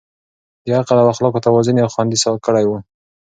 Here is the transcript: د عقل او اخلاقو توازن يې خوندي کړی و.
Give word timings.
د 0.65 0.67
عقل 0.79 0.97
او 1.01 1.07
اخلاقو 1.13 1.43
توازن 1.47 1.75
يې 1.79 1.91
خوندي 1.93 2.17
کړی 2.45 2.65
و. 2.67 2.71